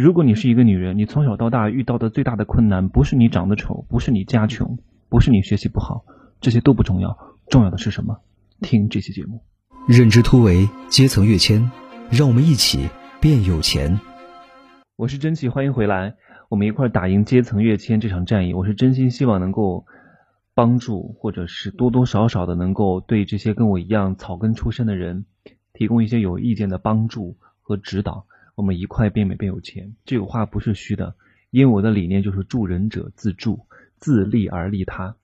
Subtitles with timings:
[0.00, 4.78] 如果你是一个女人，你从小到大遇到的最大的困难，不是你长得丑，不是你家穷，
[5.10, 6.06] 不是你学习不好，
[6.40, 7.18] 这些都不重要，
[7.50, 8.16] 重要的是什么？
[8.62, 9.42] 听这期节目。
[9.86, 11.70] 认知突围，阶层跃迁，
[12.10, 12.88] 让我们一起
[13.20, 14.00] 变有钱。
[14.96, 16.14] 我是真奇，欢迎回来，
[16.48, 18.54] 我们一块打赢阶层跃迁这场战役。
[18.54, 19.84] 我是真心希望能够
[20.54, 25.26] 帮助，或者是多多少少的能够对这些跟我一样草根出身的人
[25.74, 28.24] 提供一些有意见的帮助和指导。
[28.60, 31.14] 我们一块变美变有钱，这个话不是虚的，
[31.50, 33.60] 因为我的理念就是助人者自助，
[33.96, 35.16] 自利而利他。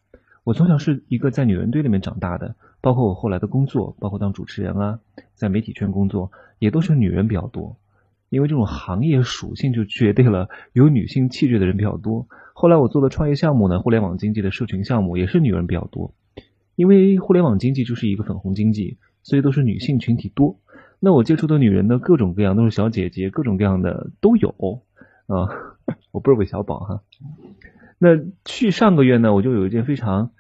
[0.42, 5.00] 我从小是一个在女人堆里面长大的，包括我后来的工作，包括当主持人啊，
[5.34, 7.77] 在媒体圈工作，也都是女人比较多。
[8.30, 12.27] 因为这种行业属性就决定了有女性气质的人比较多。
[12.55, 16.14] 后来我做的创业项目呢，互联网经济的社群项目也是女人比较多，
[16.74, 20.58] 因为互联网经济就是一个粉红经济，所以都是女性群体多。
[20.98, 24.82] 那我接触的女人呢，各种各样都是小姐姐，各种各样的都有
[25.27, 25.48] 啊。
[26.10, 27.02] 我不是韦小宝哈。
[27.98, 28.09] 那
[28.45, 30.30] 去上个月呢，我就有一件非常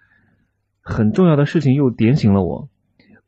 [0.80, 2.68] 很重要的事情又点醒了我。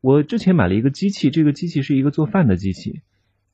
[0.00, 3.02] 我之前买了一个机器，这个机器是一个做饭的机器，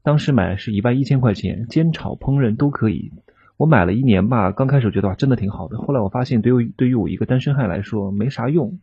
[0.02, 3.12] 当时买是一万一千块钱，煎炒烹饪都可以。
[3.56, 8.78] 我买了一年吧，刚开始觉得哇真的挺好的，后来我发现对于对于我一个单身汉来说没啥用。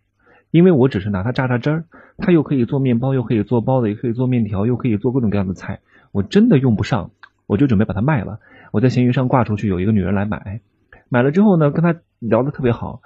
[0.51, 1.85] 因为我只是拿它榨榨汁儿，
[2.17, 5.79] 它又可以做面包，又可以做包子，也可以做面条，又可以做各种各样的菜。
[6.11, 7.11] 我真的用不上，
[7.47, 8.39] 我就准备把它卖了。
[8.71, 10.59] 我在闲鱼上挂出去，有一个女人来买，
[11.07, 13.01] 买了之后呢，跟她聊得特别好。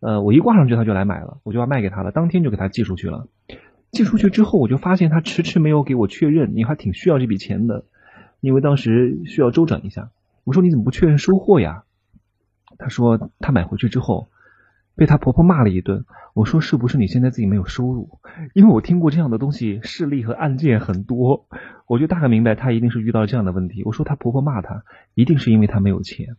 [0.00, 3.28] 呃，我一挂上去，她就来买了，我就要卖给她了，当天就给她寄出去了。
[3.92, 7.84] 寄出去之后，我就发现她迟迟没有给我确认，你还挺需要这笔钱的，
[8.40, 10.10] 因为当时需要周转一下。
[10.42, 11.84] 我说你怎么不确认收货呀？
[12.76, 14.28] 她说她买回去之后。
[14.98, 16.04] 被她婆婆骂了一顿，
[16.34, 18.18] 我说是不是你现在自己没有收入？
[18.52, 21.46] 因为我听过这样的东西，事例和案件很多，
[21.86, 23.84] 我就大概明白她一定是遇到这样的问题。
[23.84, 24.82] 我说她婆婆骂她，
[25.14, 26.36] 一定是因为她没有钱，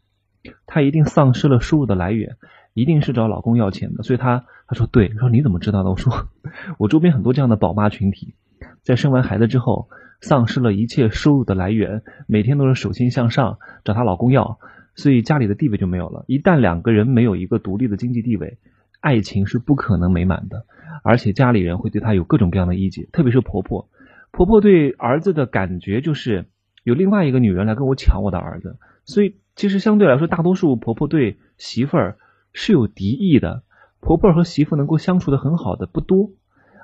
[0.68, 2.36] 她一定丧失了收入的来源，
[2.74, 4.04] 一定是找老公要钱的。
[4.04, 5.90] 所以她她说对，说你怎么知道的？
[5.90, 6.28] 我说
[6.78, 8.36] 我周边很多这样的宝妈群体，
[8.84, 9.88] 在生完孩子之后，
[10.20, 14.60] 丧失了一切收入的来源，每天都是手心向上找她老公要。
[14.96, 16.26] 所以家里的地位就没有了。
[16.28, 18.58] 一旦两个人没有一个独立的经济地位，
[19.00, 20.66] 爱情是不可能美满的。
[21.04, 23.90] 而且家里人会对她有各种各样的意见，特别是婆婆。
[24.32, 26.46] 婆婆对儿子的感觉就是
[26.84, 28.78] 有另外一个女人来跟我抢我的儿子。
[29.06, 32.18] 所以其实相对来说，大多数婆婆对媳妇儿
[32.54, 33.64] 是有敌意的。
[34.02, 36.32] 婆婆和媳妇能够相处的很好的不多。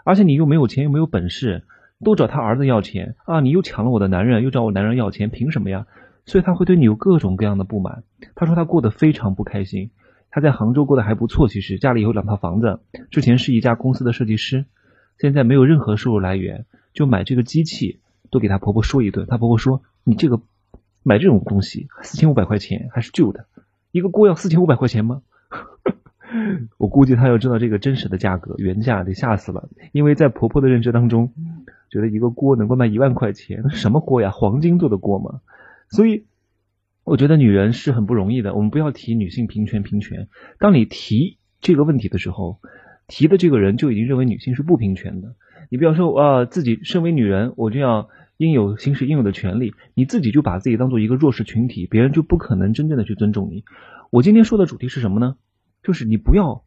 [0.03, 1.63] 而且你又没有钱又没有本事，
[2.03, 3.39] 都找他儿子要钱啊！
[3.39, 5.87] 你又抢了我的男人，又找我男人要钱，凭什么呀？
[6.25, 8.03] 所以他会对你有各种各样的不满。
[8.35, 9.91] 他说他过得非常不开心。
[10.31, 14.65] 他在杭州过得还不错，其实家里有两套房子，之前是一家公司的设计师，
[15.17, 19.27] 现在没有任何收入来源，就买这个机器都给他婆婆说一顿。
[19.29, 20.41] 他婆婆说：“你这个
[21.03, 23.45] 买这种东西四千五百块钱还是旧的，
[23.91, 25.21] 一个锅要四千五百块钱吗？”
[26.77, 29.69] 我估计他要知道这个真实的价格，原价得吓死了。
[29.93, 31.31] 因为在婆婆的认知当中，
[31.89, 34.31] 觉得一个锅能够卖一万块钱，什么锅呀？
[34.31, 35.39] 黄金做的锅吗？
[35.89, 36.25] 所以，
[37.03, 38.55] 我觉得女人是很不容易的。
[38.55, 40.27] 我们不要提女性平权平权。
[40.59, 42.59] 当你提这个问题的时候，
[43.07, 45.35] 提的这个人就已经认为女性是不平权的。
[45.69, 53.63] 你不要说啊，自己身为女人，我就要应有行使应有的权利，你自己就把自己当做一个弱势群体，别人就不可能真正的去尊重你。
[54.11, 55.37] 我今天说的主题是什么呢？
[55.83, 56.63] 就是你不要，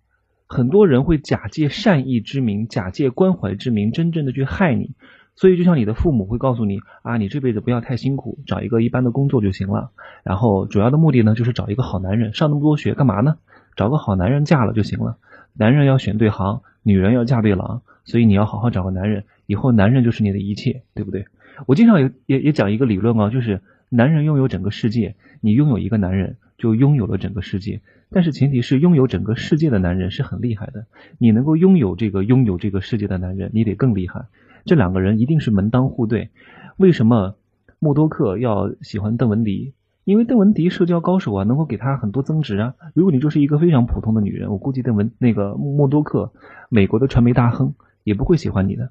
[0.46, 4.94] 很多人会假借善意之名，假借关怀之名，真正的去害你。
[5.38, 9.92] 所以，就像你的父母会告诉你啊，你这辈子不要太辛苦，找一个一般的工作就行了。
[10.24, 12.34] 然后，主要的目的呢，就是找一个好男人。
[12.34, 13.36] 上那么多学干嘛呢？
[13.76, 15.16] 找个好男人嫁了就行了。
[15.54, 17.82] 男人要选对行，女人要嫁对郎。
[18.04, 21.26] 所以你要好好找个男人，以后男人就是你的一切，对不对？
[21.66, 23.60] 我经常也也也讲一个理论啊，就是
[23.90, 27.80] 男人拥有整个世界，你拥有一个男人就拥有了整个世界。
[28.10, 30.86] 但是前提是拥有整个世界的男人是很厉害的，
[31.18, 34.24] 你能够拥有这个拥有这个世界的男人，你得更厉害。
[34.68, 36.30] 这两个人一定是门当户对。
[36.76, 37.34] 为什么
[37.80, 39.72] 默多克要喜欢邓文迪？
[40.04, 42.74] 因为邓文迪社交高手啊，能够给他很多增值啊。
[42.94, 46.32] 如果你就是一个非常普通的女人，我估计邓文那个默多克，
[46.68, 47.74] 美国的传媒大亨
[48.04, 48.90] 也不会喜欢你的。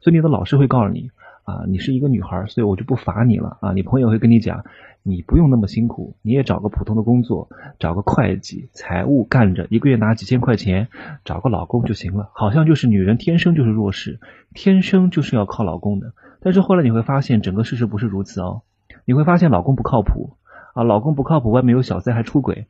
[0.00, 1.10] 所以你的老师会告诉你。
[1.48, 3.72] 啊，你是一个女孩，所以我就不罚你了啊！
[3.72, 4.64] 你朋友会跟你讲，
[5.02, 7.48] 你不用那么辛苦，你也找个普通的工作，
[7.78, 10.88] 找个会计、财务干着，一个月拿几千块钱，
[11.24, 12.28] 找个老公就行了。
[12.34, 14.20] 好像就是女人天生就是弱势，
[14.52, 16.12] 天生就是要靠老公的。
[16.42, 18.60] 但是后来你会发现，整个事实不是如此哦。
[19.06, 20.36] 你会发现老公不靠谱
[20.74, 22.66] 啊，老公不靠谱，外面有小三还出轨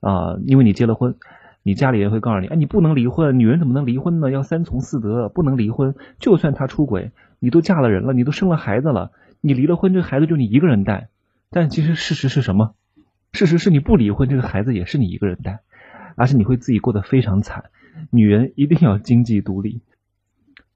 [0.00, 1.16] 啊，因为你结了婚，
[1.62, 4.30] 你家里人会告诉你，哎，你不能离婚，女人怎么能离婚呢？
[4.30, 7.10] 要三从四德，不能离婚，就算他出轨。
[7.42, 9.10] 你都嫁了人了，你都生了孩子了，
[9.40, 11.08] 你离了婚，这个孩子就你一个人带，
[11.50, 12.76] 但其实事实是什么？
[13.32, 15.58] 事实是你不离婚，这个孩子也是你一个人带，
[16.14, 17.64] 而且你会自己过得非常惨。
[18.10, 19.82] 女人一定要经济独立。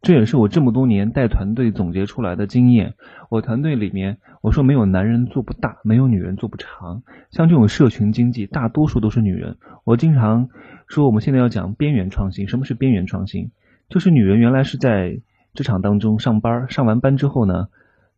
[0.03, 2.95] 这也是我这么多年带团队总结出来的经验。
[3.31, 7.03] 我团队里面，我说没有男人做不大，没有女人做不长。
[7.31, 9.57] 像这种社群经济，大多数都是女人。
[9.85, 10.49] 我经常
[10.89, 12.49] 说，我们现在要讲边缘创新。
[12.49, 13.51] 什么是边缘创新？
[13.89, 15.21] 就是女人原来是在
[15.57, 17.67] 职场当中上班，上完班之后呢？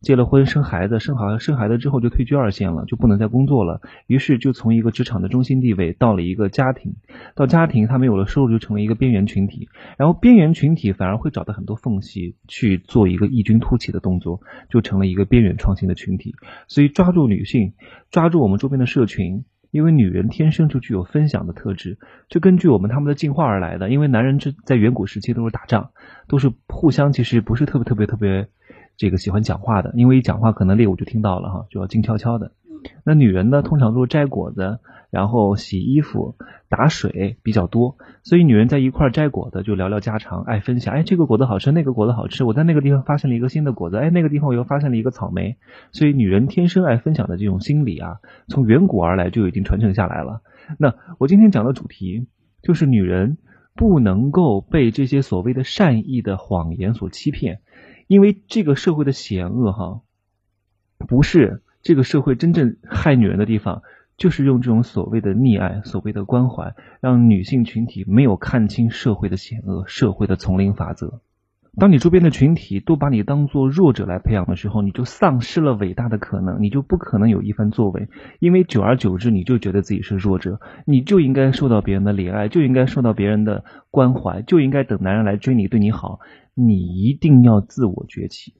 [0.01, 3.81] 结了婚生孩子，生好生孩子之后就退居二线了，就不能再工作了。
[4.07, 6.95] 于是就从一个职场的中心地位到了一个家庭，
[7.35, 9.67] 到家庭他没有了收入，就成了一个边缘群体。
[9.97, 14.39] 然后边缘群体反而会找到很多缝隙去做一个异军突起的动作，
[14.69, 16.33] 就成了一个边缘创新的群体。
[16.69, 17.73] 所以抓住女性，
[18.09, 23.89] 抓住我们周边的社群，因为女人天生就具有分享的特质，就根据我们他们的进化而来的。
[23.89, 25.91] 因为男人之在远古时期都是打仗，
[26.27, 28.47] 都是互相其实不是特别特别特别。
[28.97, 32.51] 这个喜欢讲话的，因为一讲话可能猎物就听到了哈，就要静悄悄的。
[33.03, 34.79] 那女人呢，通常都是摘果子，
[35.09, 36.35] 然后洗衣服、
[36.69, 40.93] 打水比较多，所以女人在一块摘果子就聊聊家常，爱分享。
[40.93, 45.57] 哎，这个果子好吃，那个果子好吃，我在那个地方发现了一个新的果子，哎，那个地方我又发现了一个草莓。
[45.91, 48.17] 所以女人天生爱分享的这种心理啊，
[48.47, 50.41] 从远古而来就已经传承下来了。
[50.77, 52.27] 那我今天讲的主题
[52.61, 53.37] 就是女人
[53.75, 57.61] 不能够被这些所谓的善意的谎言所欺骗。
[58.07, 60.01] 因为这个社会的险恶，哈，
[61.07, 63.81] 不是这个社会真正害女人的地方，
[64.17, 71.21] 就是用这种所谓的溺爱、所谓的关怀，让女性群体没有看清社会的险恶、社会的丛林法则。
[71.77, 78.09] 当你周边的群体都把你当做弱者来培养的时候，你就丧失了伟大的可能，你就不可能有一番作为。
[78.39, 86.19] 因为久而久之，你就觉得自己是弱者，你就应该受到别人的怜爱，就应该受到别人的关怀，就应该等男人来追你、对你好。
[86.55, 88.55] 你一定要自我崛起，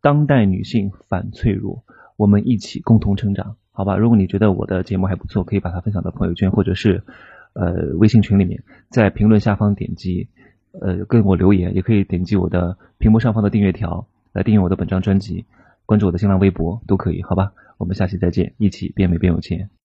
[0.00, 1.84] 当代女性反脆弱，
[2.16, 3.96] 我们一起共同成长，好吧？
[3.96, 7.02] 如果你觉得我的节目还不错，可以把它分享到朋友圈或者是
[7.52, 10.28] 呃微信群里面，在评论下方点击
[10.80, 15.44] 呃跟我留言，也可以点击我的屏幕上方的订阅条来订阅我的本张专辑，
[15.84, 17.52] 关注我的新浪微博都可以，好吧？
[17.78, 19.68] 我们下期再见，一起变美变有钱。